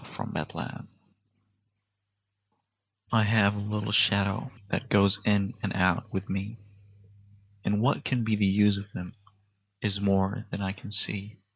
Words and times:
[Pg 0.03 0.15
20] 0.15 0.31
MY 0.33 0.45
SHADOW 0.51 0.87
I 3.11 3.21
have 3.21 3.55
a 3.55 3.59
little 3.59 3.91
shadow 3.91 4.49
that 4.69 4.89
goes 4.89 5.19
in 5.25 5.53
and 5.61 5.71
out 5.75 6.11
with 6.11 6.27
me, 6.27 6.57
And 7.63 7.83
what 7.83 8.03
can 8.03 8.23
be 8.23 8.35
the 8.35 8.47
use 8.47 8.77
of 8.79 8.89
him 8.93 9.13
is 9.79 10.01
more 10.01 10.47
than 10.49 10.59
I 10.63 10.71
can 10.71 10.89
see. 10.89 11.37